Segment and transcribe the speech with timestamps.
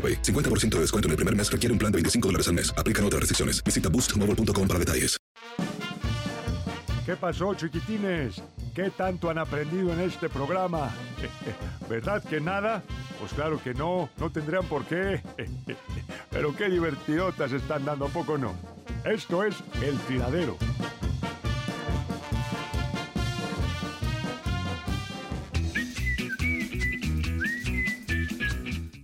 [0.00, 0.22] AroPay.
[0.22, 2.72] 50% de descuento en el primer mes requiere un plan de 25 dólares al mes.
[2.78, 3.62] Aplican otras restricciones.
[3.62, 5.20] Visita boostmobile.com para detalles.
[7.10, 8.40] ¿Qué pasó, chiquitines?
[8.72, 10.94] ¿Qué tanto han aprendido en este programa?
[11.88, 12.84] ¿Verdad que nada?
[13.18, 15.20] Pues claro que no, no tendrían por qué.
[16.30, 18.54] Pero qué divertidotas están dando, ¿a poco no?
[19.04, 20.56] Esto es El Tiradero.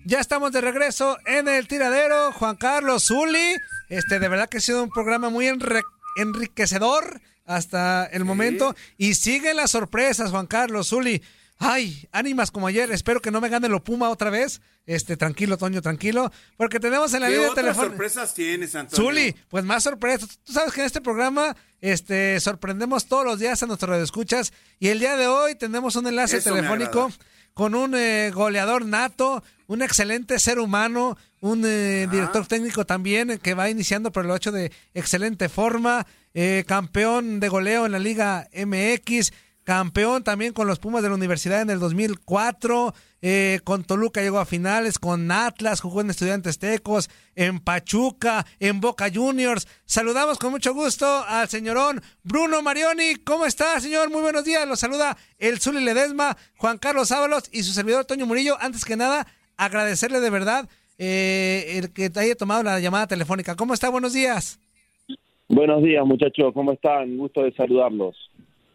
[0.08, 2.30] Ya estamos de regreso en el tiradero.
[2.30, 3.56] Juan Carlos Zuli.
[3.88, 5.50] Este, de verdad que ha sido un programa muy
[6.16, 8.76] enriquecedor hasta el momento.
[8.96, 11.20] Y siguen las sorpresas, Juan Carlos Zuli.
[11.58, 12.92] Ay, ánimas como ayer.
[12.92, 14.60] Espero que no me gane lo Puma otra vez.
[14.86, 16.30] Este, tranquilo, Toño, tranquilo.
[16.56, 17.90] Porque tenemos en la ¿Qué línea otras telefónica.
[17.90, 19.04] sorpresas tienes, Antonio?
[19.10, 20.38] Zuli, pues más sorpresas.
[20.44, 24.86] Tú sabes que en este programa este, sorprendemos todos los días a nuestros escuchas y
[24.86, 27.10] el día de hoy tenemos un enlace Eso telefónico.
[27.56, 33.38] Con un eh, goleador nato, un excelente ser humano, un eh, director técnico también eh,
[33.38, 37.98] que va iniciando por el 8 de excelente forma, eh, campeón de goleo en la
[37.98, 39.32] Liga MX,
[39.66, 44.38] campeón también con los Pumas de la Universidad en el 2004, eh, con Toluca llegó
[44.38, 49.66] a finales, con Atlas, jugó en Estudiantes Tecos, en Pachuca, en Boca Juniors.
[49.84, 53.16] Saludamos con mucho gusto al señorón Bruno Marioni.
[53.16, 54.09] ¿Cómo está, señor?
[54.09, 54.69] Muy buenos días.
[54.69, 58.56] Los saluda el Zuli Ledesma, Juan Carlos Ábalos y su servidor Toño Murillo.
[58.60, 63.56] Antes que nada, agradecerle de verdad eh, el que haya tomado la llamada telefónica.
[63.56, 63.88] ¿Cómo está?
[63.88, 64.60] Buenos días.
[65.48, 66.54] Buenos días, muchachos.
[66.54, 67.16] ¿Cómo están?
[67.16, 68.25] Gusto de saludarlos.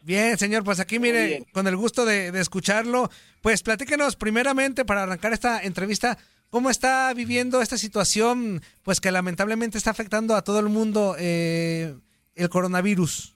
[0.03, 3.09] Bien, señor, pues aquí mire, con el gusto de, de escucharlo,
[3.41, 6.17] pues platíquenos primeramente para arrancar esta entrevista,
[6.49, 11.95] ¿cómo está viviendo esta situación, pues que lamentablemente está afectando a todo el mundo eh,
[12.35, 13.35] el coronavirus?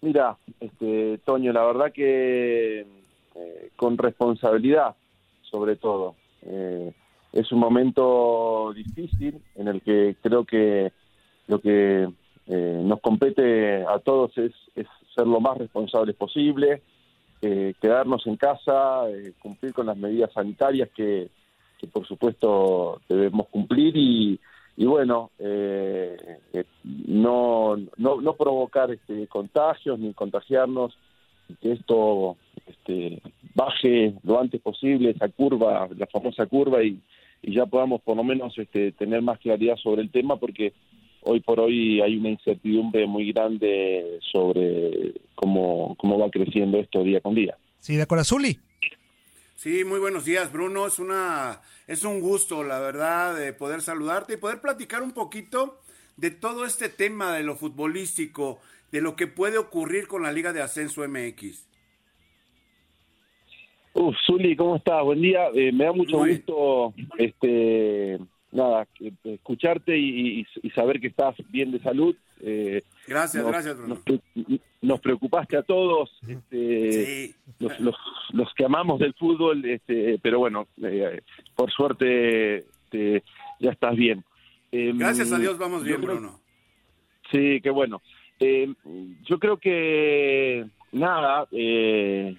[0.00, 2.86] Mira, este, Toño, la verdad que
[3.34, 4.96] eh, con responsabilidad,
[5.42, 6.16] sobre todo.
[6.42, 6.92] Eh,
[7.32, 10.92] es un momento difícil en el que creo que
[11.46, 12.08] lo que
[12.48, 14.52] eh, nos compete a todos es,
[15.14, 16.82] ser lo más responsables posible,
[17.42, 21.28] eh, quedarnos en casa, eh, cumplir con las medidas sanitarias que,
[21.92, 24.40] por supuesto debemos cumplir y,
[24.76, 26.16] y bueno, eh,
[27.06, 30.96] no, no, no provocar este, contagios ni contagiarnos,
[31.60, 32.36] que esto
[32.66, 33.20] este,
[33.54, 36.98] baje lo antes posible esa curva, la famosa curva y,
[37.42, 40.72] y ya podamos por lo menos este, tener más claridad sobre el tema porque
[41.28, 47.20] hoy por hoy hay una incertidumbre muy grande sobre cómo, cómo va creciendo esto día
[47.20, 47.56] con día.
[47.80, 48.58] Sí, de acuerdo, Zuli.
[49.54, 50.86] Sí, muy buenos días, Bruno.
[50.86, 55.78] Es una es un gusto, la verdad, de poder saludarte y poder platicar un poquito
[56.16, 58.58] de todo este tema de lo futbolístico,
[58.90, 61.66] de lo que puede ocurrir con la Liga de Ascenso MX.
[63.94, 65.02] Uf, Zuli, ¿cómo estás?
[65.04, 65.48] Buen día.
[65.54, 68.18] Eh, me da mucho Muy gusto este,
[68.52, 68.86] nada,
[69.24, 72.14] escucharte y, saber que estás bien de salud.
[72.40, 74.00] Eh, gracias, gracias, Bruno.
[74.80, 77.72] Nos, preocupaste a todos, este, los,
[78.32, 81.20] los, que amamos del fútbol, este, pero bueno, eh,
[81.56, 83.24] por suerte este,
[83.58, 84.24] ya estás bien.
[84.70, 86.40] Em, gracias a Dios vamos bien, Bruno.
[87.32, 88.00] Sí, qué bueno.
[88.38, 88.74] Em,
[89.24, 92.36] yo creo que nada, eh,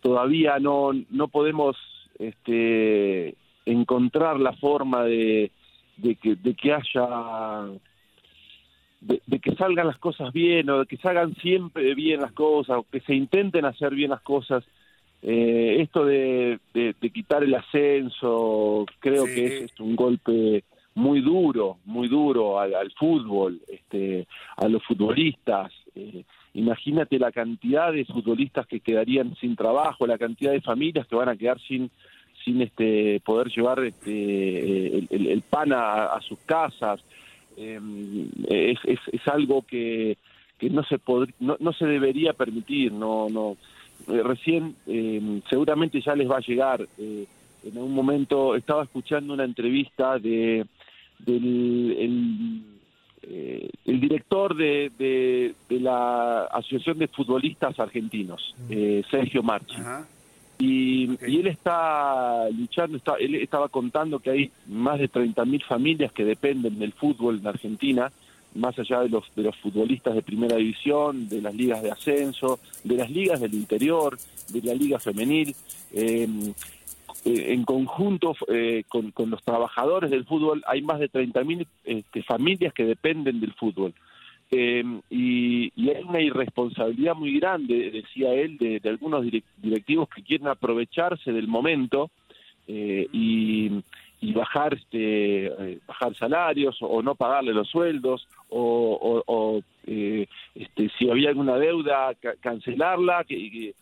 [0.00, 1.76] todavía no, no podemos
[2.18, 3.34] este,
[3.66, 5.50] encontrar la forma de,
[5.96, 7.66] de, que, de que haya
[9.00, 12.86] de, que salgan las cosas bien o de que salgan siempre bien las cosas o
[12.90, 14.64] que se intenten hacer bien las cosas.
[15.22, 20.62] Eh, esto de, de, quitar el ascenso creo que es, un golpe
[20.94, 24.26] muy duro muy duro al, fútbol este
[24.56, 25.72] a los futbolistas.
[25.94, 26.24] Eh,
[26.54, 31.30] imagínate la cantidad de futbolistas que quedarían sin trabajo la cantidad de familias que van
[31.30, 31.90] a quedar sin
[32.46, 37.00] sin este poder llevar este, el, pan a, sus casas.
[37.56, 40.16] Em, es, es, algo que,
[40.56, 41.00] que no se
[41.40, 42.92] no, no, se debería permitir.
[42.92, 43.56] No, no.
[44.08, 46.86] Eh, recién em, seguramente ya les va a llegar.
[46.98, 47.26] Eh,
[47.64, 50.64] en un momento estaba escuchando una entrevista de
[51.18, 52.62] del el,
[53.22, 54.92] eh, el director de,
[55.68, 58.54] de, la Asociación de Futbolistas Argentinos,
[59.10, 59.78] Sergio Marchi.
[60.58, 66.24] Y, él está luchando, está, él estaba contando que hay más de 30.000 familias que
[66.24, 68.10] dependen del fútbol en Argentina,
[68.54, 72.58] más allá de los, de los futbolistas de primera división, de las ligas de ascenso,
[72.84, 74.16] de las ligas del interior,
[74.48, 75.54] de la liga femenil.
[75.92, 76.54] Em,
[77.24, 82.22] eh, en conjunto eh, con, con, los trabajadores del fútbol hay más de 30.000 este,
[82.22, 83.92] familias que dependen del fútbol.
[84.50, 89.24] Eh, y, y, hay una irresponsabilidad muy grande, decía él, de, algunos
[89.56, 92.10] directivos que quieren aprovecharse del momento
[92.68, 93.82] eh, y,
[94.32, 101.28] bajar este eh, bajar salarios o, no pagarle los sueldos o, eh, este, si había
[101.30, 103.72] alguna deuda cancelarla que,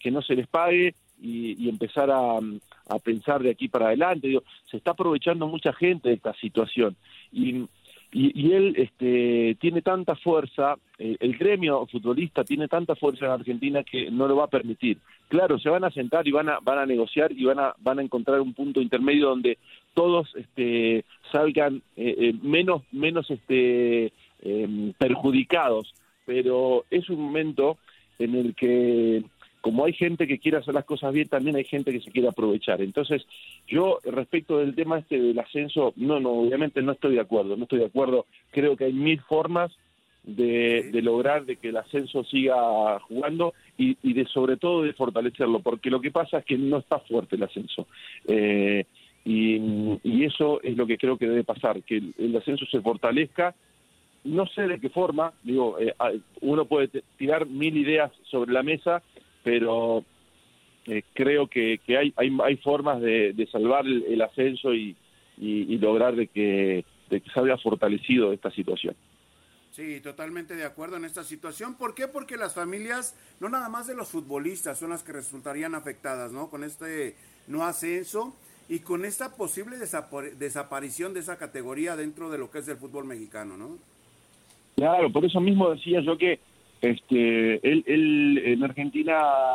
[0.00, 4.28] que, no se les pague y, empezar a, a, pensar de aquí para adelante.
[4.28, 6.96] Digo, se está aprovechando mucha gente de esta situación.
[7.30, 7.66] Y
[8.14, 13.82] y, él este, tiene tanta fuerza, eh, el gremio futbolista tiene tanta fuerza en Argentina
[13.82, 14.98] que no lo va a permitir.
[15.28, 17.98] Claro, se van a sentar y van a, van a negociar y van a, van
[17.98, 19.56] a encontrar un punto intermedio donde
[19.94, 24.12] todos este, salgan eh, eh, menos, menos este,
[24.42, 25.94] em, perjudicados,
[26.26, 27.78] pero es un momento
[28.18, 29.24] en el que
[29.62, 32.28] como hay gente que quiere hacer las cosas bien, también hay gente que se quiere
[32.28, 32.82] aprovechar.
[32.82, 33.24] Entonces,
[33.66, 37.62] yo respecto del tema este del ascenso, no, no, obviamente no estoy de acuerdo, no
[37.62, 38.26] estoy de acuerdo.
[38.50, 39.72] Creo que hay mil formas
[40.24, 45.90] de, lograr de que el ascenso siga jugando y, de sobre todo de fortalecerlo, porque
[45.90, 47.86] lo que pasa es que no está fuerte el ascenso.
[48.26, 48.84] Eh,
[49.24, 53.54] y, eso es lo que creo que debe pasar, que el, ascenso se fortalezca.
[54.24, 55.94] No sé de qué forma, digo, eh,
[56.40, 59.02] uno puede tirar mil ideas sobre la mesa,
[59.42, 60.04] pero
[60.86, 64.96] eh, creo que, que hay, hay, hay, formas de, de salvar el, ascenso y,
[65.38, 68.96] y, lograr de que, de que salga fortalecido esta situación.
[69.70, 71.76] Sí, totalmente de acuerdo en esta situación.
[71.76, 72.06] ¿Por qué?
[72.06, 76.50] Porque las familias, no nada más de los futbolistas, son las que resultarían afectadas, ¿no?
[76.50, 77.16] Con este
[77.46, 78.36] no ascenso
[78.68, 83.04] y con esta posible desaparición de esa categoría dentro de lo que es el fútbol
[83.04, 83.78] mexicano, ¿no?
[84.76, 86.40] Claro, por eso mismo decía yo que
[86.82, 89.14] este, él, él, en Argentina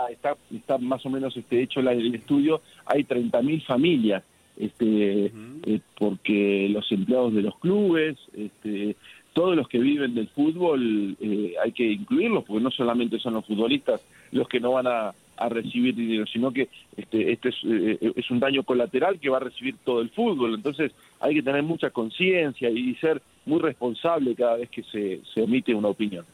[0.10, 4.24] está, está más o menos este, hecho el estudio, hay 30.000 familias,
[4.56, 8.96] este, eh, porque los empleados de los clubes, este,
[9.34, 13.46] todos los que viven del fútbol, eh, hay que incluirlos, porque no solamente son los
[13.46, 15.14] futbolistas los que no van a,
[15.50, 19.42] recibir dinero, sino que este, este es, eh, es un daño colateral que va a
[19.42, 20.56] recibir todo el fútbol.
[20.56, 25.44] Entonces hay que tener mucha conciencia y ser muy responsable cada vez que se, se
[25.44, 26.26] emite una opinión.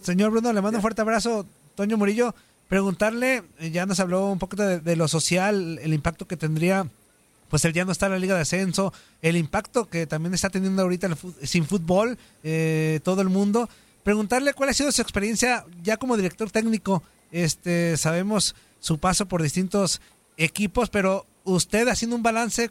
[0.00, 1.46] Señor Bruno, le mando un fuerte abrazo.
[1.74, 2.34] Toño Murillo,
[2.68, 6.86] preguntarle, eh, ya nos habló un poquito de, lo social, el impacto que tendría
[7.48, 8.92] pues el ya no está en la Liga de Ascenso,
[9.22, 11.08] el impacto que también está teniendo ahorita
[11.42, 13.68] sin fútbol eh, todo el mundo.
[14.04, 17.02] Preguntarle cuál ha sido su experiencia ya como director técnico.
[17.32, 20.00] Este, sabemos su paso por distintos
[20.36, 22.70] equipos, pero usted haciendo un balance,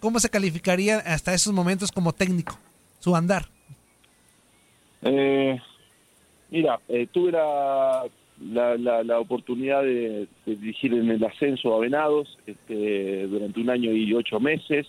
[0.00, 2.58] ¿cómo se calificaría hasta esos momentos como técnico?
[3.00, 3.48] Su andar.
[5.00, 5.58] Eh,
[6.50, 8.04] Mira, eh, tuve la,
[8.40, 14.12] la, la, oportunidad de, dirigir en el ascenso a Venados este, durante un año y
[14.14, 14.86] ocho meses.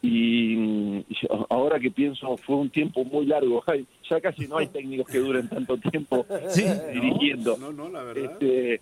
[0.00, 1.04] Y,
[1.50, 3.62] ahora que pienso fue un tiempo muy largo.
[4.08, 6.24] Ya casi no hay técnicos que duren tanto tiempo
[6.94, 7.58] dirigiendo.
[7.58, 8.32] no, no, la verdad.
[8.32, 8.80] Este,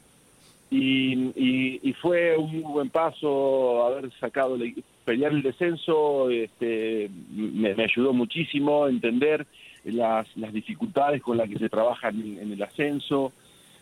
[0.71, 4.59] y, y, fue un muy buen paso haber sacado
[5.05, 9.47] pelear el descenso este, me, ayudó muchísimo a entender
[9.93, 13.33] las, las dificultades con las que se trabaja en, el ascenso,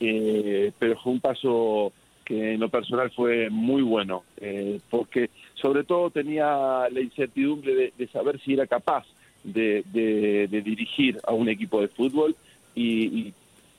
[0.00, 1.92] eh, pero fue un paso
[2.25, 8.06] que en lo personal fue muy bueno, eh, porque sobre todo tenía la incertidumbre de,
[8.08, 9.04] saber si era capaz
[9.42, 9.84] de,
[10.50, 12.34] dirigir a un equipo de fútbol
[12.75, 13.32] y,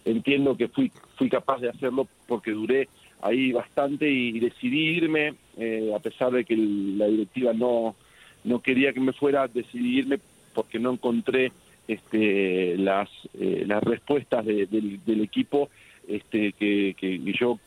[0.05, 2.87] entiendo que fui, fui capaz de hacerlo porque duré
[3.21, 7.95] ahí bastante y, decidí irme, eh, a pesar de que la directiva no,
[8.43, 10.19] no quería que me fuera, decidí irme
[10.53, 11.51] porque no encontré
[11.87, 15.69] este, las, eh, las respuestas del, equipo
[16.07, 17.59] este, que, yo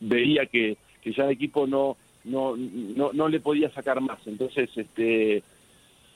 [0.00, 4.26] veía que, que ya el equipo no, no, no, no le podía sacar más.
[4.26, 5.42] Entonces, este,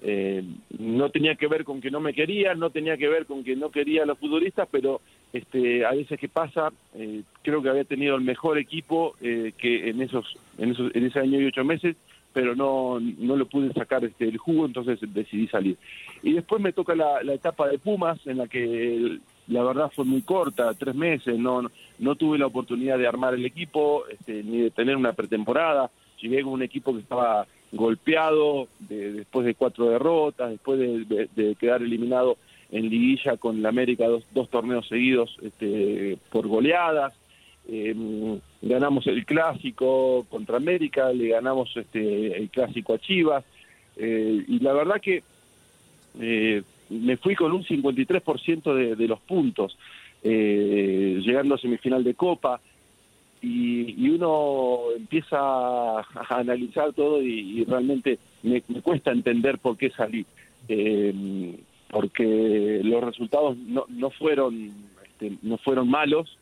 [0.07, 0.43] eh,
[0.79, 3.57] no tenía que ver con que no me quería, no tenía que ver con que
[3.57, 5.01] no quería a los futbolistas, pero
[5.33, 9.89] este, a veces que pasa, eh, creo que había tenido el mejor equipo eh, que
[9.89, 11.97] en esos, en esos, en ese año y ocho meses,
[12.35, 15.79] pero no, no le pude sacar este, el jugo, entonces decidí salir.
[16.23, 20.23] Y después me toca la, etapa de Pumas, en la que la verdad fue muy
[20.23, 24.71] corta, tres meses, no, no, tuve la oportunidad de armar el equipo, este, ni de
[24.73, 25.91] tener una pretemporada.
[26.21, 32.37] Llegué con un equipo que estaba golpeado después de cuatro derrotas, después de, quedar eliminado
[32.73, 37.15] en liguilla con la América dos, dos torneos seguidos este, por goleadas.
[37.67, 43.45] Em, ganamos el clásico contra América, le ganamos este, el clásico a Chivas,
[43.97, 45.23] eh, y la verdad que
[46.21, 49.79] eh, me fui con un 53% de, de los puntos,
[50.23, 52.61] eh, llegando a semifinal de Copa,
[53.45, 60.25] y, uno empieza a, analizar todo y, realmente me, cuesta entender por qué salí,
[60.69, 61.55] eh,
[61.91, 64.73] porque los resultados no, no fueron
[65.05, 66.39] este, no fueron malos,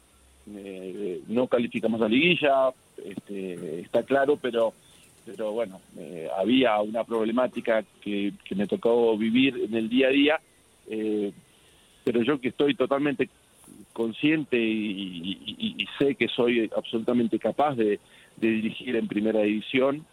[0.54, 2.70] eh, no calificamos a liguilla,
[3.04, 4.72] este, está claro, pero
[5.24, 10.40] pero bueno, eh, había una problemática que, me tocó vivir en el día a día,
[10.88, 11.32] eh,
[12.04, 13.28] pero yo que estoy totalmente
[13.92, 18.00] consciente y, sé que soy absolutamente capaz de,
[18.36, 20.04] dirigir en primera división,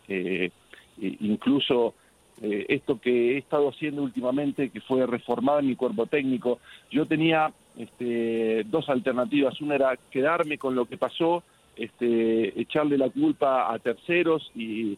[2.41, 6.59] eh, esto que he estado haciendo últimamente, que fue reformar mi cuerpo técnico,
[6.91, 11.43] yo tenía este, dos alternativas, una era quedarme con lo que pasó,
[11.75, 14.97] este, echarle la culpa a terceros y,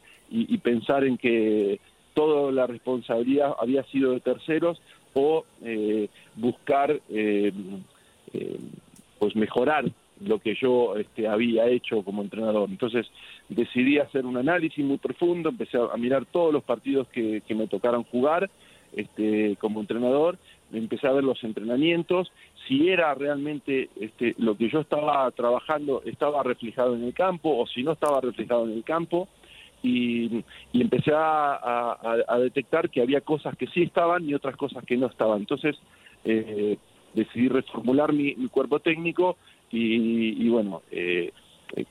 [0.63, 1.79] pensar en que
[2.13, 4.81] toda la responsabilidad había sido de terceros
[5.13, 7.51] o eh, buscar eh,
[8.33, 8.59] eh,
[9.19, 9.85] pues mejorar
[10.23, 12.69] lo que yo este, había hecho como entrenador.
[12.69, 13.07] Entonces
[13.49, 18.03] decidí hacer un análisis muy profundo, empecé a, mirar todos los partidos que, me tocaron
[18.03, 18.49] jugar
[18.93, 20.37] este, como entrenador
[20.73, 22.31] empecé a ver los entrenamientos,
[22.67, 27.67] si era realmente este, lo que yo estaba trabajando estaba reflejado en el campo o
[27.67, 29.27] si no estaba reflejado en el campo.
[29.83, 31.97] Y, empecé a,
[32.39, 35.39] detectar que había cosas que sí estaban y otras cosas que no estaban.
[35.39, 35.75] Entonces
[36.23, 36.77] eh,
[37.15, 39.37] decidí reformular mi, cuerpo técnico
[39.71, 41.31] y, bueno, eh,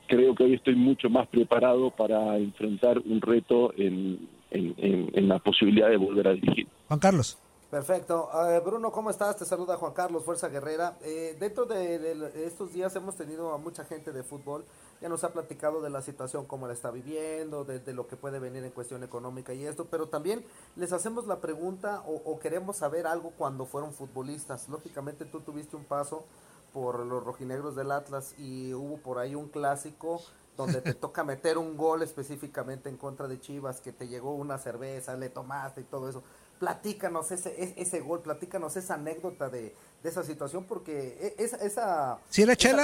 [0.06, 5.88] creo que hoy estoy mucho más preparado para enfrentar un reto en, en la posibilidad
[5.88, 6.66] de volver a dirigir.
[6.88, 7.38] Juan Carlos.
[7.70, 8.28] Perfecto.
[8.64, 9.36] Bruno, ¿cómo estás?
[9.36, 10.96] Te saluda Juan Carlos, Fuerza Guerrera.
[11.02, 14.64] Eh, dentro de, estos días hemos tenido a mucha gente de fútbol,
[15.00, 18.40] ya nos ha platicado de la situación, cómo la está viviendo, de, lo que puede
[18.40, 20.44] venir en cuestión económica y esto, pero también
[20.74, 24.68] les hacemos la pregunta o, queremos saber algo cuando fueron futbolistas.
[24.68, 26.24] Lógicamente tú tuviste un paso
[26.72, 30.20] por los rojinegros del Atlas y hubo por ahí un clásico
[30.56, 34.58] donde te toca meter un gol específicamente en contra de Chivas, que te llegó una
[34.58, 36.22] cerveza, le tomaste y todo eso
[36.60, 39.74] platícanos ese, ese gol, platícanos esa anécdota de,
[40.04, 42.18] esa situación, porque e, esa, esa,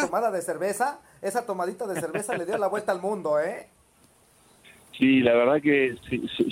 [0.01, 3.69] tomada de cerveza, esa tomadita de cerveza le dio la vuelta al mundo, ¿eh?
[4.99, 5.95] Sí, la verdad que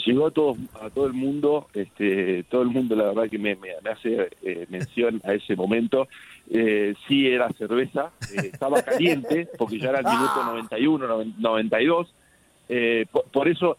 [0.05, 3.57] llegó a todo, a todo el mundo, este, todo el mundo la verdad que me,
[3.57, 6.09] me, hace eh, mención a ese momento.
[6.51, 12.15] Eh, sí era cerveza, eh, estaba caliente, porque ya era el minuto 91, 92.
[12.69, 13.79] Eh, por, por, eso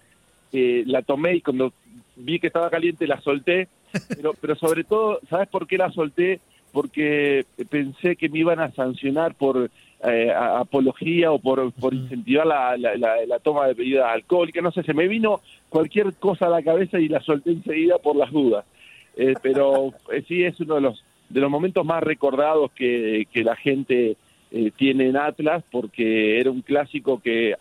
[0.52, 1.74] la tomé y cuando
[2.16, 3.68] vi que estaba caliente, la solté,
[4.16, 6.40] pero, pero sobre todo, ¿sabes por qué la solté?
[6.72, 9.70] Porque pensé que me iban a sancionar por
[10.08, 14.94] eh, apología o por, por incentivar la, la, toma de bebidas alcohólicas, no sé, se
[14.94, 18.66] me vino cualquier cosa a la cabeza y la solté enseguida por las dudas.
[19.18, 23.44] Eh, pero eh, sí es uno de los, de los momentos más recordados que, que
[23.44, 24.18] la gente
[24.78, 27.56] tiene en Atlas, porque era un clásico que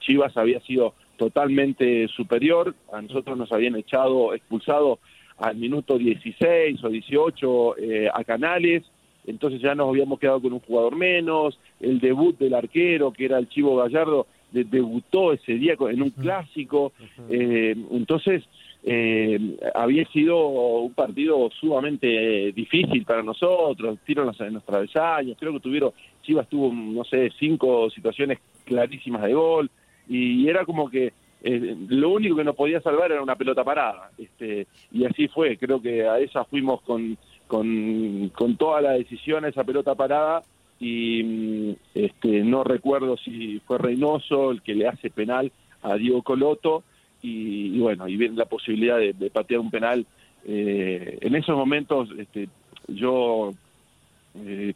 [0.00, 2.74] Chivas había sido totalmente superior.
[2.92, 4.98] A nosotros nos habían echado, expulsado
[5.40, 8.84] al minuto 16 o 18 eh, a Canales,
[9.26, 13.38] entonces ya nos habíamos quedado con un jugador menos, el debut del arquero, que era
[13.38, 16.92] el Chivo Gallardo, de- debutó ese día en un clásico,
[17.28, 18.42] eh, entonces
[18.82, 25.52] eh, había sido un partido sumamente difícil para nosotros, en los, en los travesaños, creo
[25.52, 29.70] que tuvieron, Chivas tuvo, no sé, cinco situaciones clarísimas de gol,
[30.08, 31.12] y era como que
[31.42, 35.56] eh, lo único que nos podía salvar era una pelota parada, este, y así fue,
[35.56, 37.16] creo que a esa fuimos con,
[37.50, 40.42] con, con toda la decisión esa pelota parada,
[40.78, 45.50] y mm, este, no recuerdo si fue Reynoso el que le hace penal
[45.82, 46.84] a Diego Coloto,
[47.22, 50.06] y, y bueno, y viene la posibilidad de, de patear un penal.
[50.46, 52.48] Eh, en esos momentos este,
[52.86, 53.50] yo,
[54.36, 54.72] eh,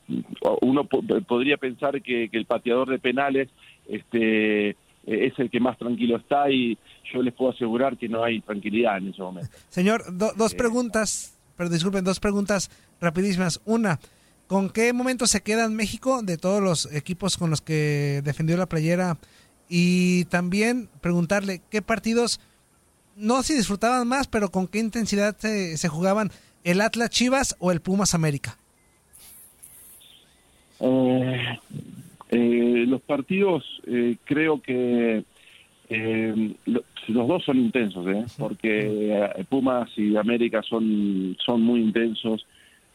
[0.60, 3.48] uno po- podría pensar que, que el pateador de penales
[3.88, 4.76] este, eh,
[5.06, 6.76] es el que más tranquilo está y
[7.12, 9.50] yo les puedo asegurar que no hay tranquilidad en ese momento.
[9.68, 12.70] Señor, do- dos preguntas, pero disculpen, dos preguntas
[13.00, 13.60] rapidísimas.
[13.64, 14.00] Una,
[14.46, 18.56] ¿con qué momento se queda en México de todos los equipos con los que defendió
[18.56, 19.18] la playera?
[19.68, 22.40] Y también preguntarle qué partidos,
[23.16, 26.30] no si disfrutaban más, pero con qué intensidad se, se jugaban
[26.64, 28.58] el Atlas Chivas o el Pumas América.
[30.80, 31.58] Eh,
[32.30, 35.24] eh, los partidos eh, creo que
[35.94, 38.24] eh, lo- los dos son intensos, ¿eh?
[38.38, 42.46] porque eh, Pumas y América son, son muy intensos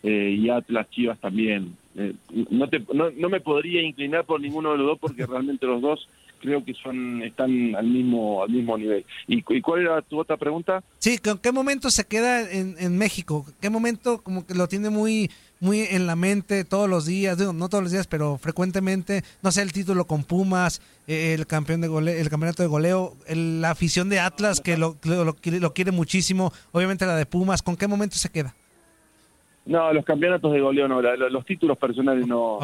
[0.03, 1.75] eh, y Atlas Chivas también.
[1.95, 2.13] Eh,
[2.49, 5.81] no, te, no, no me podría inclinar por ninguno de los dos porque realmente los
[5.81, 6.07] dos
[6.41, 9.03] creo que son están al mismo al mismo nivel.
[9.27, 10.81] ¿Y, y cuál era tu otra pregunta?
[10.99, 13.45] Sí, ¿con qué momento se queda en, en México?
[13.61, 17.37] ¿Qué momento como que lo tiene muy muy en la mente todos los días?
[17.37, 21.45] Digo, no todos los días, pero frecuentemente, no sé, el título con Pumas, eh, el
[21.47, 25.25] campeón de goleo, el campeonato de goleo, el- la afición de Atlas que lo, lo,
[25.25, 28.55] lo quiere, lo quiere muchísimo, obviamente la de Pumas, ¿con qué momento se queda?
[29.65, 32.59] No, los campeonatos de goleo no, la- la- los títulos personales no,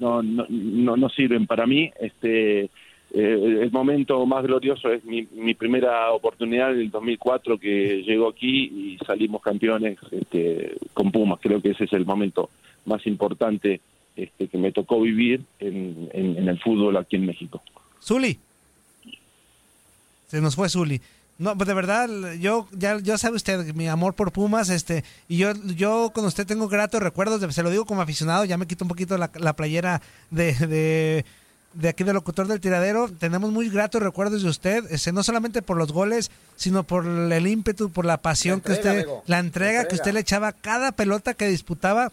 [0.00, 1.90] no, no, no, no sirven para mí.
[2.00, 2.68] Este,
[3.14, 8.28] eh, el momento más glorioso es mi, mi primera oportunidad en el 2004 que llegó
[8.28, 11.38] aquí y salimos campeones este, con Pumas.
[11.40, 12.50] Creo que ese es el momento
[12.84, 13.80] más importante
[14.16, 17.62] este, que me tocó vivir en, el fútbol aquí en México.
[18.02, 18.38] Zuli.
[20.26, 21.00] Se nos fue Zuli.
[21.38, 22.08] No, pues de verdad,
[22.40, 26.44] yo ya, ya sabe usted mi amor por Pumas, este, y yo, yo con usted
[26.44, 29.30] tengo gratos recuerdos, de- se lo digo como aficionado, ya me quito un poquito la,
[29.36, 30.02] la playera
[30.32, 31.24] de, de,
[31.74, 35.62] de aquí del locutor del tiradero, tenemos muy gratos recuerdos de usted, este, no solamente
[35.62, 39.22] por los goles, sino por el ímpetu, por la pasión que entrega, usted, amigo.
[39.26, 42.12] la entrega que usted le echaba a cada pelota que disputaba,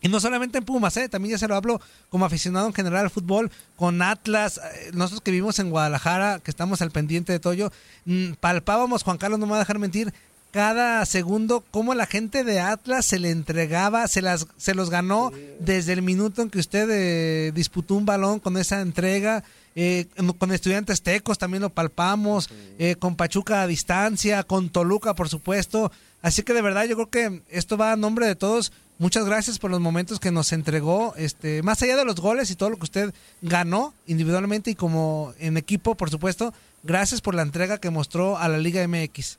[0.00, 1.08] y no solamente en Pumas, ¿eh?
[1.08, 5.22] también ya se lo hablo como aficionado en general al fútbol, con Atlas, eh, nosotros
[5.22, 7.72] que vivimos en Guadalajara, que estamos al pendiente de Toyo,
[8.04, 10.12] mm, palpábamos, Juan Carlos no me va a dejar mentir,
[10.50, 15.30] cada segundo cómo la gente de Atlas se le entregaba, se las se los ganó
[15.60, 19.44] desde el minuto en que usted eh, disputó un balón con esa entrega.
[19.74, 20.06] eh,
[20.38, 25.92] con estudiantes tecos también lo palpamos, eh, con Pachuca a distancia, con Toluca por supuesto.
[26.22, 28.72] Así que de verdad yo creo que esto va a nombre de todos.
[28.98, 32.56] Muchas gracias por los momentos que nos entregó, este, más allá de los goles y
[32.56, 36.52] todo lo que usted ganó individualmente y como en equipo, por supuesto.
[36.82, 39.38] Gracias por la entrega que mostró a la Liga MX.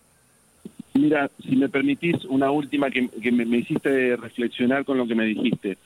[0.99, 5.15] Mira, si me permitís una última que, que me, me hiciste reflexionar con lo que
[5.15, 5.77] me dijiste.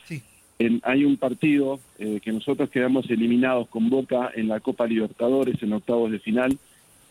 [0.59, 5.61] En- hay un partido eh, que nosotros quedamos eliminados con Boca en la Copa Libertadores
[5.63, 6.57] en octavos de final.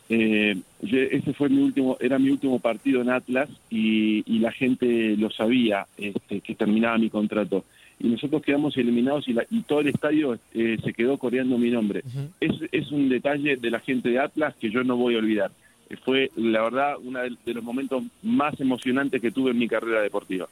[0.08, 5.16] Eh, ese fue mi último, era mi último partido en Atlas y, y la gente
[5.16, 7.64] lo sabía este, que terminaba mi contrato.
[8.00, 11.70] Y nosotros quedamos eliminados y, la- y todo el estadio eh, se quedó coreando mi
[11.70, 12.02] nombre.
[12.40, 15.50] es, es un detalle de la gente de Atlas que yo no voy a olvidar.
[15.92, 20.00] Eh, Fue, la verdad, uno de los momentos más emocionantes que tuve en mi carrera
[20.00, 20.48] deportiva.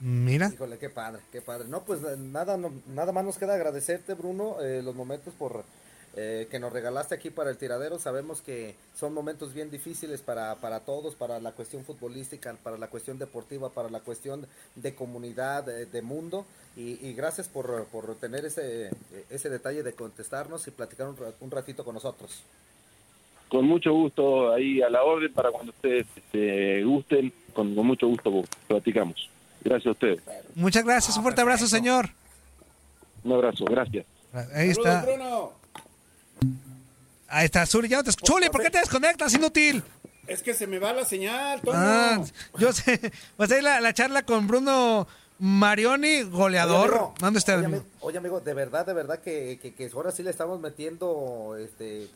[0.00, 0.50] Mira.
[0.52, 1.68] Híjole, qué padre, qué padre.
[1.68, 5.64] No, pues eh, nada, no- nada más nos queda agradecerte, Bruno, eh, los momentos por
[6.16, 7.98] eh, que nos regalaste aquí para el tiradero.
[7.98, 12.88] Sabemos que son momentos bien difíciles para, para todos, para la cuestión futbolística, para la
[12.88, 16.44] cuestión deportiva, para la cuestión de comunidad, de, de mundo.
[16.76, 18.90] Y, y gracias por, por tener ese,
[19.30, 22.42] ese detalle de contestarnos y platicar un, ra- un ratito con nosotros.
[23.48, 28.06] Con mucho gusto ahí a la orden para cuando ustedes este, gusten, con, con mucho
[28.06, 29.30] gusto platicamos.
[29.64, 30.20] Gracias a ustedes.
[30.54, 32.10] Muchas gracias, un fuerte abrazo, señor.
[33.24, 34.06] Un abrazo, gracias.
[34.54, 35.02] Ahí está.
[35.02, 35.52] Bruno.
[37.28, 39.82] Ahí está, Zuli, ya no te Zuli, ¿por qué te desconectas, inútil?
[40.26, 41.76] Es que se me va la señal, Toño.
[41.78, 42.22] Ah,
[42.58, 43.12] yo sé.
[43.36, 45.06] Pues ahí la, la charla con Bruno
[45.38, 47.12] Marioni, goleador.
[47.22, 50.60] Oye, amigo, oye, amigo, de verdad, de verdad que, que, que ahora sí le estamos
[50.60, 52.08] metiendo este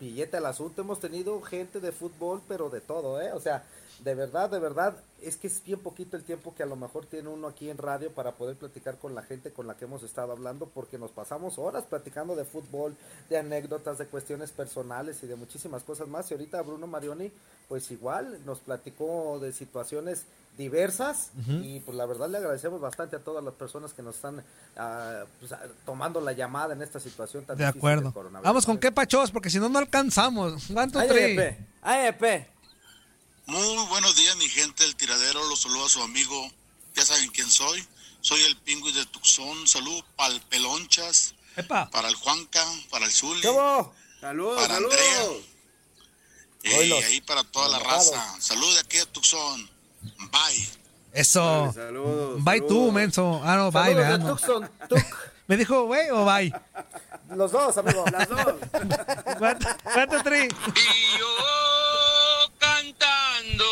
[0.00, 0.82] billete al asunto.
[0.82, 3.32] Hemos tenido gente de fútbol, pero de todo, ¿eh?
[3.32, 3.64] O sea,
[4.04, 7.06] de verdad, de verdad, es que es bien poquito el tiempo que a lo mejor
[7.06, 10.02] tiene uno aquí en radio para poder platicar con la gente con la que hemos
[10.02, 12.96] estado hablando, porque nos pasamos horas platicando de fútbol,
[13.28, 16.30] de anécdotas, de cuestiones personales y de muchísimas cosas más.
[16.30, 17.32] Y ahorita Bruno Marioni,
[17.68, 20.24] pues igual nos platicó de situaciones
[20.56, 24.42] diversas y pues la verdad le agradecemos bastante a todas las personas que nos están
[25.38, 28.10] pues, ah, tomando la llamada en esta situación tan De difícil acuerdo.
[28.10, 28.42] del.
[28.42, 30.68] Vamos con qué pachos, porque si no, no alcanzamos.
[30.72, 31.58] ¿Cuánto Ay, trae?
[33.48, 35.42] Muy buenos días, mi gente del tiradero.
[35.48, 36.50] Los saludo a su amigo.
[36.94, 37.82] Ya saben quién soy.
[38.20, 39.66] Soy el pingüis de Tucson.
[39.66, 41.88] Salud para el Pelonchas, Epa.
[41.88, 44.76] para el Juanca, para el Zuli, Saludos, para.
[44.76, 45.24] Andrea.
[46.62, 48.38] Y ahí para toda la raza.
[48.38, 49.70] Salud de aquí de Tucson.
[50.30, 50.68] Bye.
[51.14, 51.72] Eso.
[51.74, 53.40] Saludos, Bye tú, menso.
[53.42, 54.18] Ah, no, bye, de.
[54.18, 54.98] Tucson, Tuc.
[55.46, 56.52] ¿Me dijo güey o bye?
[57.34, 58.04] Los dos, amigo.
[58.12, 58.44] Las dos.
[59.38, 60.48] ¿Cuánto, cuánto trae?
[60.48, 61.26] Y yo
[62.98, 63.64] cantando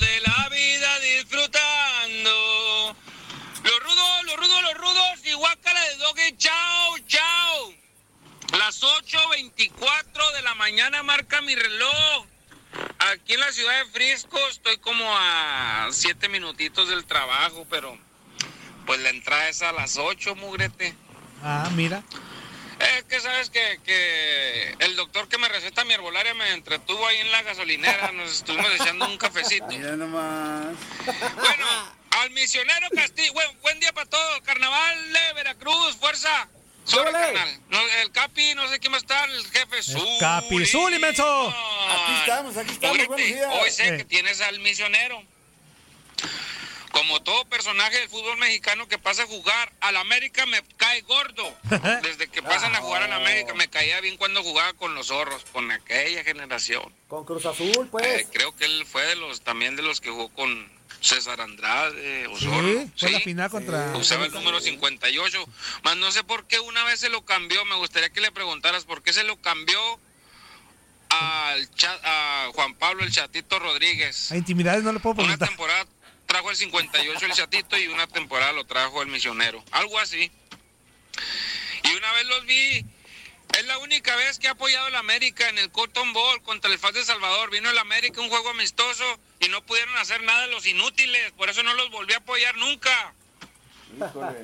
[0.00, 2.96] de la vida disfrutando.
[3.62, 7.74] Los rudos, los rudos, los rudos y guácala de doge, chao, chao.
[8.58, 12.26] Las 8.24 de la mañana marca mi reloj.
[12.98, 17.96] Aquí en la ciudad de Frisco estoy como a 7 minutitos del trabajo, pero
[18.86, 20.94] pues la entrada es a las 8, mugrete.
[21.42, 22.02] Ah, mira.
[22.82, 27.18] Es que sabes que, que el doctor que me receta mi herbolaria me entretuvo ahí
[27.18, 29.66] en la gasolinera, nos estuvimos echando un cafecito.
[29.68, 30.74] Mira nomás.
[31.36, 31.66] Bueno,
[32.20, 36.48] al misionero Castillo, buen, buen día para todos, carnaval de Veracruz, fuerza.
[36.84, 37.60] Sobre, carnal.
[37.68, 40.18] No, el Capi, no sé quién más está, el jefe Zuli.
[40.18, 40.56] Capi,
[40.98, 41.48] menso.
[41.88, 42.96] Aquí estamos, aquí estamos.
[43.06, 43.48] Buenos días.
[43.52, 43.96] Hoy sé Eh.
[43.98, 45.22] que tienes al misionero.
[46.92, 51.56] Como todo personaje del fútbol mexicano que pasa a jugar, al América me cae gordo.
[52.02, 55.44] Desde que pasan a jugar al América me caía bien cuando jugaba con los zorros,
[55.52, 56.94] con aquella generación.
[57.08, 58.26] Con Cruz Azul, Eh, pues.
[58.32, 62.32] creo que él fue de los también de los que jugó con César Andrade, Sí,
[62.46, 62.90] Osorno.
[62.96, 63.24] fue la Sí.
[63.24, 63.96] final contra.
[63.96, 65.44] Usaba el número 58,
[65.82, 67.64] más no sé por qué una vez se lo cambió.
[67.64, 69.80] Me gustaría que le preguntaras por qué se lo cambió
[71.08, 71.68] al
[72.04, 74.30] a Juan Pablo el Chatito Rodríguez.
[74.32, 75.48] A intimidades no le puedo Una preguntar.
[75.48, 75.86] temporada
[76.32, 79.62] trajo el 58 el Chatito y una temporada lo trajo el Misionero.
[79.70, 80.30] Algo así.
[81.82, 82.86] Y una vez los vi.
[83.58, 86.78] Es la única vez que ha apoyado el América en el Cotton Bowl contra el
[86.78, 87.50] FAS de Salvador.
[87.50, 89.04] Vino el América un juego amistoso
[89.40, 91.32] y no pudieron hacer nada los inútiles.
[91.32, 93.14] Por eso no los volví a apoyar nunca.
[93.96, 94.38] Híjole.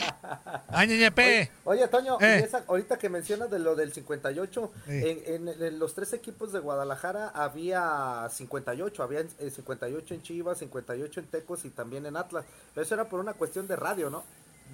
[0.68, 1.48] Ay.
[1.64, 2.42] Oye, Toño, Eh.
[2.44, 5.22] esa- ahorita que mencionas de lo del 58, Eh.
[5.26, 10.58] en, en- en los tres equipos de Guadalajara había 58, había eh, 58 en Chivas,
[10.58, 12.44] 58 en Tecos y también en Atlas.
[12.74, 14.24] Pero eso era por una cuestión de radio, ¿no?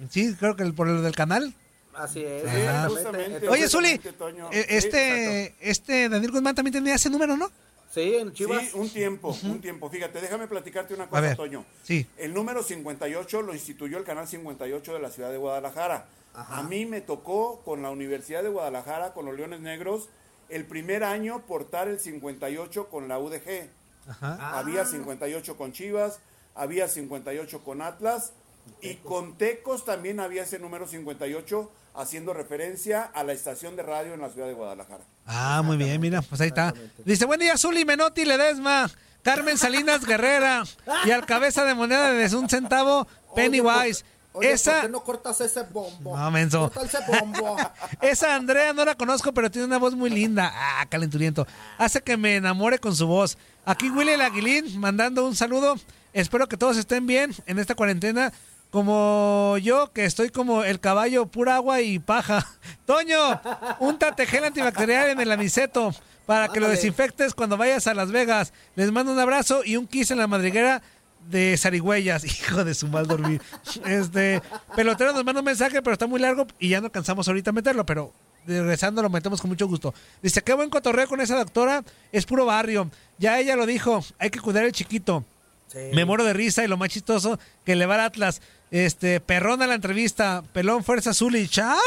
[0.09, 1.53] Sí, creo que el- por el del canal.
[1.93, 2.43] Así es.
[2.45, 2.87] Ah.
[2.89, 7.49] Entonces, Oye, Zuli, eh, Sí, este, este Daniel Guzmán también tenía ese número, ¿no?
[7.95, 8.61] Sí, en Chivas.
[8.61, 9.89] Sí, un tiempo, un tiempo.
[9.89, 11.63] Fíjate, déjame platicarte una cosa, ver, Toño.
[11.81, 12.05] sí.
[12.17, 16.05] El número 58 lo instituyó el canal 58 de la ciudad de Guadalajara.
[16.33, 20.09] A mí me tocó con la Universidad de Guadalajara, con los Leones Negros,
[20.49, 23.69] el primer año portar el 58 con la UDG.
[24.09, 24.59] Ajá.
[24.59, 26.19] Había 58 con Chivas,
[26.53, 28.33] había 58 con Atlas
[28.81, 34.13] y con Tecos también había ese número 58 haciendo referencia a la estación de radio
[34.13, 35.03] en la ciudad de Guadalajara.
[35.25, 36.73] Ah, muy bien, mira, pues ahí está.
[37.03, 38.89] Dice, buen día, Zuli, Menotti, Ledesma,
[39.21, 40.63] Carmen Salinas Guerrera
[41.05, 44.03] y al cabeza de moneda de un centavo, Pennywise.
[44.33, 46.17] Oye, Esa, ¿por qué no cortas ese bombo?
[46.17, 46.69] No, menso.
[46.69, 47.55] Corta ese bombo.
[48.01, 50.51] esa Andrea no la conozco, pero tiene una voz muy linda.
[50.53, 51.47] Ah, calenturiento.
[51.77, 53.37] Hace que me enamore con su voz.
[53.63, 55.75] Aquí Willy el Aguilín mandando un saludo.
[56.11, 58.33] Espero que todos estén bien en esta cuarentena.
[58.75, 62.45] Como yo, que estoy como el caballo, pura agua y paja.
[62.85, 63.39] Toño,
[63.79, 68.51] úntate gel antibacterial en el amiceto para que lo desinfectes cuando vayas a Las Vegas.
[68.75, 70.81] Les mando un abrazo y un kiss en la madriguera
[71.29, 72.25] de Zarigüeyas.
[72.41, 73.41] Hijo de su mal dormir.
[73.85, 74.41] Este,
[74.75, 77.53] pelotero nos manda un mensaje, pero está muy largo y ya no alcanzamos ahorita a
[77.53, 78.11] meterlo, pero
[78.45, 79.93] regresando lo metemos con mucho gusto.
[80.21, 82.91] Dice, qué buen cotorreo con esa doctora, es puro barrio.
[83.19, 85.23] Ya ella lo dijo, hay que cuidar el chiquito.
[85.67, 85.79] Sí.
[85.93, 88.41] Me muero de risa y lo más chistoso que le va al Atlas.
[88.75, 91.79] Este, perrona la entrevista, pelón fuerza azul y chao.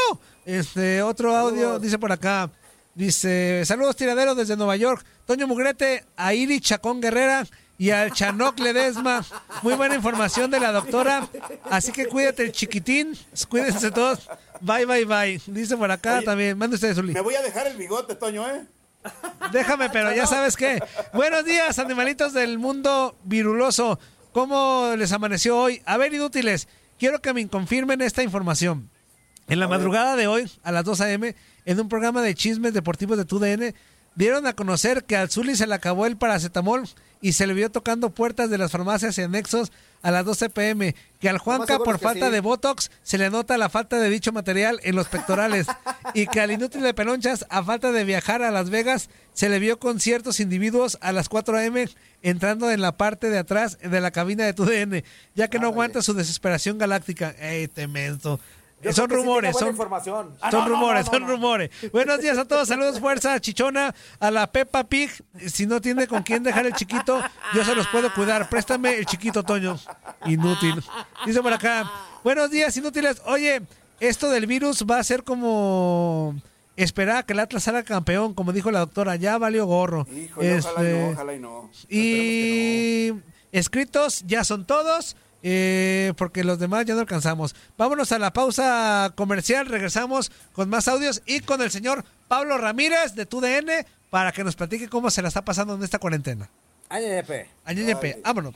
[0.43, 2.49] Este, otro audio dice por acá.
[2.95, 5.05] Dice, saludos tiraderos desde Nueva York.
[5.27, 7.45] Toño Mugrete, a Iri Chacón Guerrera
[7.77, 9.23] y al Chanoc Ledesma.
[9.61, 11.29] Muy buena información de la doctora.
[11.69, 13.15] Así que cuídate el chiquitín.
[13.49, 14.27] Cuídense todos.
[14.59, 15.39] Bye, bye, bye.
[15.45, 16.57] Dice por acá Oye, también.
[16.57, 17.13] Mande usted, Zuli.
[17.13, 18.65] Me voy a dejar el bigote, Toño, ¿eh?
[19.51, 20.81] Déjame, pero ya sabes qué.
[21.13, 23.99] Buenos días, animalitos del mundo viruloso.
[24.31, 25.81] ¿Cómo les amaneció hoy?
[25.85, 26.67] A ver, inútiles,
[26.99, 28.89] quiero que me confirmen esta información.
[29.47, 31.35] En la madrugada de hoy, a las 2 a.m.,
[31.65, 33.73] en un programa de chismes deportivos de TUDN,
[34.13, 36.87] dieron a conocer que al Zuli se le acabó el paracetamol
[37.21, 40.95] y se le vio tocando puertas de las farmacias y anexos a las 12 pm.
[41.19, 42.31] Que al Juanca, por falta sí.
[42.31, 45.67] de Botox, se le nota la falta de dicho material en los pectorales.
[46.13, 49.59] y que al inútil de Pelonchas, a falta de viajar a Las Vegas, se le
[49.59, 51.75] vio con ciertos individuos a las 4 am
[52.21, 55.03] entrando en la parte de atrás de la cabina de TUDN,
[55.35, 57.35] ya que no aguanta su desesperación galáctica.
[57.39, 58.39] ¡Ey, temento!
[58.81, 60.35] Yo son sí rumores, son, información.
[60.41, 61.69] Ah, son no, no, rumores, no, son rumores.
[61.91, 65.11] Buenos días a todos, saludos, fuerza, chichona, a la Peppa Pig.
[65.47, 67.21] Si no tiene con quién dejar el chiquito,
[67.53, 68.47] yo se los puedo cuidar.
[68.49, 69.77] Préstame el chiquito, Toño.
[70.25, 70.81] Inútil.
[71.25, 71.91] Dice por acá,
[72.23, 73.21] buenos días, inútiles.
[73.25, 73.61] Oye,
[73.99, 76.35] esto del virus va a ser como
[76.77, 80.07] esperar a que el Atlas salga campeón, como dijo la doctora, ya valió gorro.
[80.09, 81.69] Híjole, ojalá y Este, no, ojalá y no.
[81.89, 83.13] y
[83.51, 87.55] escritos ya son todos, eh, porque los demás ya no alcanzamos.
[87.77, 93.15] Vámonos a la pausa comercial, regresamos con más audios y con el señor Pablo Ramírez
[93.15, 96.49] de TUDN para que nos platique cómo se la está pasando en esta cuarentena.
[96.89, 97.49] Añeñepe.
[97.65, 98.55] Añeñepe, vámonos.